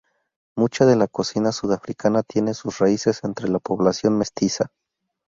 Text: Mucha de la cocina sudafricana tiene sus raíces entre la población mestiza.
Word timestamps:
Mucha 0.55 0.87
de 0.87 0.95
la 0.95 1.05
cocina 1.07 1.51
sudafricana 1.51 2.23
tiene 2.23 2.55
sus 2.55 2.79
raíces 2.79 3.23
entre 3.23 3.47
la 3.49 3.59
población 3.59 4.17
mestiza. 4.17 4.71